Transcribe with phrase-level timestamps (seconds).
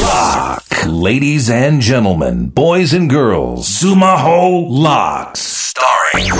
[0.00, 0.64] Lock.
[0.86, 5.74] Ladies and gentlemen, boys and girls, Sumaho Locks.
[5.74, 6.32] Starring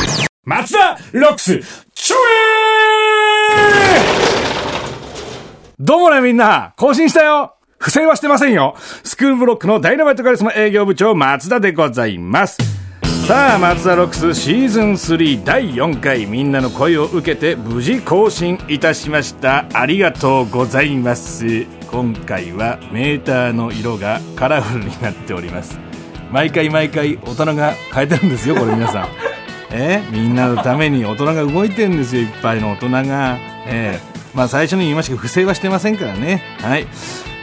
[0.42, 1.60] 松田ロックス、
[1.92, 4.00] ちょえ
[5.78, 7.56] どうもねみんな、更新したよ。
[7.76, 8.74] 不正はしてませんよ。
[9.04, 12.56] スクールブロックのダイナマイトカリスマ営業部長松田でございます。
[13.26, 16.24] さあ松田ロックスシーズン3第4回。
[16.24, 19.66] みんなの声を受けて無事更新いたしました。
[19.74, 21.81] ありがとうございます。
[21.92, 25.78] 今回はメーターの色がカラフルになっております。
[26.32, 29.08] 毎回毎回大人が変えてるんですよこれ皆さん。
[29.70, 30.02] え？
[30.10, 33.36] みんなのために大人が動いてるんですよいっぱいの大人が。
[33.66, 34.12] ええ。
[34.34, 36.42] まあ最初に言いましたけど不正はしてませんからね。
[36.62, 36.86] はい。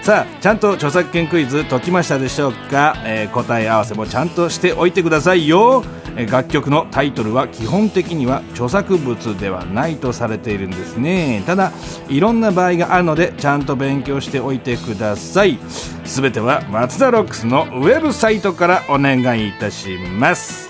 [0.02, 11.44] さあちゃんと著作権クイズ解きましたでしょうか、えー答え合わせもちゃんとしておいてくださいよ、えー楽曲のタイトルは基本的には著作物ではないとされているんですね。
[11.46, 11.72] ただ
[12.08, 15.60] いろんな場合があるのでちゃんと勉強しておいてください。
[16.06, 20.70] すべては松田ロックスのウェブサイトからお願いいたします。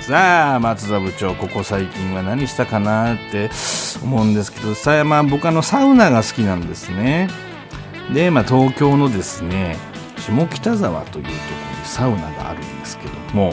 [0.00, 3.50] さあ松田部長ここ最近は何したかなって
[4.02, 7.28] 思うんですけどさあまあ僕あのサウナが好きなんですね。
[8.14, 9.76] で、まあ、東京のですね
[10.16, 11.36] 下北沢というとこ
[11.74, 13.52] ろにサウナがあるんですけども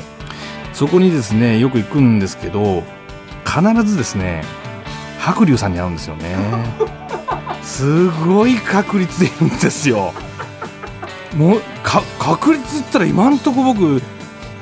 [0.76, 2.84] そこにですねよく行くんですけど
[3.46, 4.44] 必ずですね
[5.20, 6.36] 白龍さんに会うんですよね
[7.64, 10.14] すごい確率でいるんですよ
[11.36, 14.02] もうか確率言ったら今んとこ僕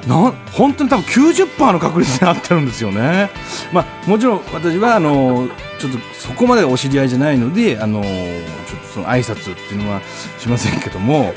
[0.07, 3.29] なん本当に多分90%の確率で合ってるんですよね。
[3.71, 5.47] まあ、もちろん私はあの
[5.79, 10.01] ちょっとそこまでお知り合いじゃないのであのちょっとその挨拶っていうのは
[10.39, 11.33] しませんけども、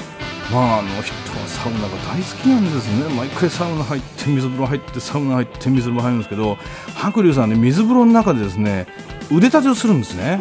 [0.52, 3.14] まあ、あの人はサウナが大好きなんですね。
[3.14, 6.56] 毎回サウナ入って水風呂入ってサウナ入って水風呂入るんですけど
[6.94, 8.86] 白龍さんね水風呂の中でですね
[9.30, 10.40] 腕立てをするんですね。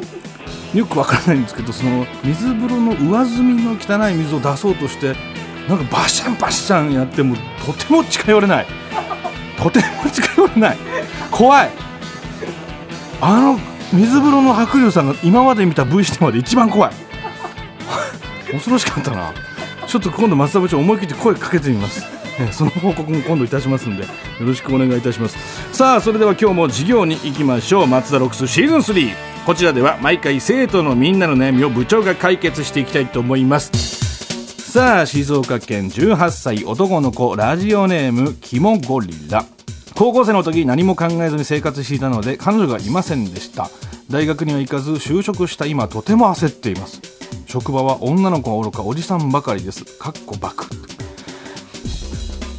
[0.75, 5.15] よくわからないんですけどその水風呂の上澄みの汚い水を出そうとして
[5.67, 8.65] なんかバシャンバシャンやってもとても近寄れない。
[9.57, 10.77] とても近寄れない。
[11.31, 11.69] 怖い。
[13.21, 13.59] あの
[13.91, 16.93] 水風呂の白龍さんが今まで見た V シネマで一番怖い。
[18.51, 19.33] 恐ろしかったな。
[19.87, 22.03] ちょっと今度松田部長思い切って声かけてみます。
[22.51, 24.09] その報告も今度いたしますのでよ
[24.41, 25.37] ろしくお願いいたします。
[25.73, 27.87] さあそれでは今日も授業に行きましょう。
[27.87, 29.13] 松田ロックスシーズン3
[29.45, 33.71] こちらでは毎回生徒のみんなの悩みを部長が解決していきたいと思います。
[34.71, 39.45] さあ静岡県18歳男の子ラジオネームキモゴリラ。
[39.95, 43.69] 高校生の時何も考えずに生活していたので彼女がいませんでした。
[44.09, 47.14] 大学には行かず就職した今とても焦っています。
[47.55, 49.85] 職場は女の子がおろかおじさんばかりです。
[49.97, 50.67] かっこバク。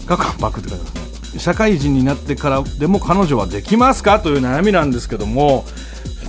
[0.07, 4.21] かっこバクって書いてますね社会人になってからでも彼女はできますか？
[4.21, 5.67] という悩みなんですけども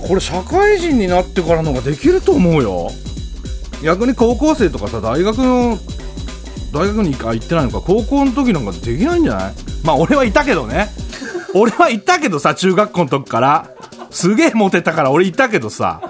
[0.06, 2.90] これ社会人になってからの方ができると思うよ。
[3.82, 5.78] 逆に高校生とかさ大学の
[6.70, 9.54] 大学に行ってないのか高校の時なんかできないんじゃない？
[9.82, 10.88] まあ俺はいたけどね。
[11.54, 13.70] 俺はいたけどさ中学校の時から。
[14.10, 16.02] すげえモテたから俺いたけどさ。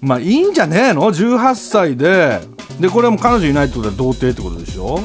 [0.00, 2.40] まあいいんじゃねえの？18歳で。
[2.80, 4.98] でこれはもう彼女いないってことは童貞ってことでしょ？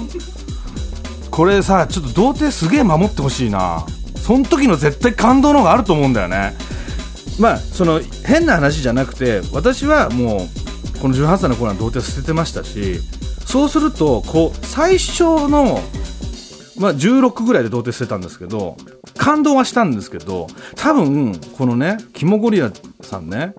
[1.29, 3.85] これさちょっと童貞すげえ守ってほしいな。
[4.15, 6.53] その時の絶対感動の方があると思うんだよね。
[7.39, 10.47] まあその変な話じゃなくて私はも
[10.95, 12.99] うこの18歳の頃は童貞捨ててましたし
[13.45, 15.81] そうするとこう最初の、
[16.77, 18.77] まあ、16ぐらいで童貞捨てたんですけど
[19.17, 20.47] 感動はしたんですけど
[20.77, 23.53] 多分このねキモゴリラさんね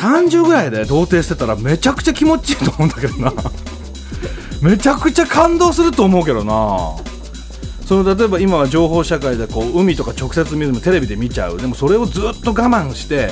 [0.00, 3.32] 30ぐらいで童貞捨てたらめちゃくちゃ気持ちいいと思うんだけどな。
[4.62, 7.10] めちゃくちゃ感動すると思うけどな。
[7.86, 11.58] その例えば今は情報社会でこう海とか直接見ずにテレビで見ちゃう。
[11.58, 13.30] でもそれをずっと我慢して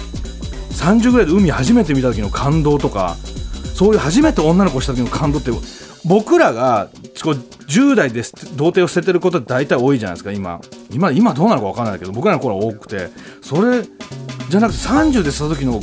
[0.72, 3.16] 30ぐらいで海初めて見た時の感動とか
[3.74, 5.50] そういう初めて女の子した時の感動って
[6.04, 6.88] 僕らが
[7.22, 8.22] こう10代で
[8.56, 10.60] 童貞を捨ててることって大体多いじゃないですか今。
[10.90, 13.08] 今今どうなのか分からないけど僕らの頃は多くて。
[13.42, 13.82] それ
[14.48, 15.80] じゃなくて30でした時の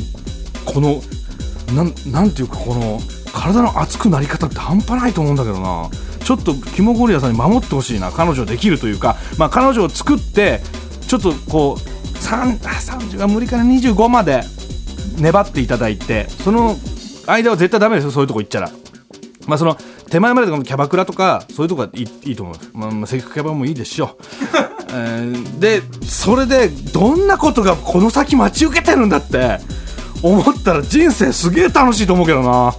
[0.76, 1.02] この
[1.74, 3.00] なんなんていうかこの
[3.34, 5.90] 体の熱くなり方って半端ないと思うんだけどな。
[6.22, 8.12] ちょっとキモゴリラさんに守ってほしいな。
[8.12, 10.60] 彼女できるというか、まあ、彼女を作って
[11.08, 13.64] ちょっとこう30は無理かな。
[13.64, 14.42] 25まで
[15.18, 16.76] 粘っていただいてその
[17.26, 18.12] 間は絶対ダメですよ。
[18.12, 18.72] そういうとこ行っちゃら。
[19.48, 19.78] まあその
[20.10, 24.24] 手前までのキャバクラとかそういうとこはいいいいと思います、まあ、まあセクキャバもいいでしょう、
[24.92, 29.60] えーでそれでどんなことがこの先待ち受けてるんだって。
[30.26, 32.74] 思ったら人生すげえ楽しいと思うけどな。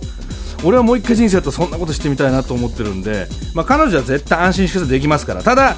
[0.65, 5.43] 俺はもう一回人生やったらそんなことしてみたいなと思ってるんで、まあ、彼女は絶対安心してできますから。
[5.43, 5.77] ただ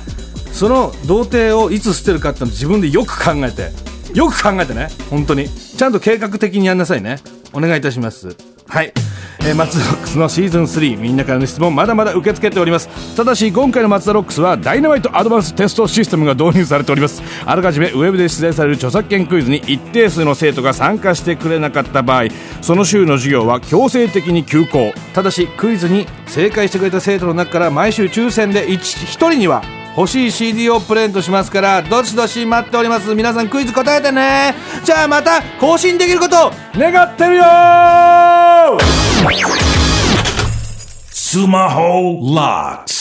[0.52, 3.70] その童貞をいつ捨てるかってのを自分でよく考えて。
[4.14, 4.88] よく考えてね。
[5.10, 5.48] 本当に。
[5.48, 7.18] ちゃんと計画的にやんなさいね。
[7.52, 8.34] お願いいたします。
[8.66, 8.92] はい。
[9.40, 13.16] えー、マツダロックスのシーズン3みんなからの質問まだまだ受け付けております。
[13.16, 17.22] ただし今回のマツダロックスはダイナマイトアドバンステストシステムが導入されております。
[17.44, 22.24] あらかじめウェブで出題される著作権クイズに一定数の生徒が参加してくれなかった場合
[22.60, 24.92] その週の授業は強制的に休校。
[25.14, 29.62] ただしクイズに正解してくれた生徒の中から毎週抽選で 1, 1人には
[29.96, 33.14] 欲しい CD をプレゼントしますからどしどし待っております。
[33.14, 34.54] 皆さんクイズ答えてね。
[34.84, 38.47] じゃあまた更新できることを願ってるよ
[41.10, 42.97] Sumaho Locks.